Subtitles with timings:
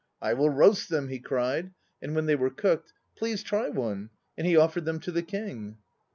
[0.19, 1.73] "I will roast them," he cried.
[2.01, 5.77] And when they were cooked, "Please try one," and he offered them to the King.